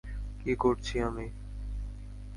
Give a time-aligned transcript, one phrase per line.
[0.39, 1.27] কী করছি আমি?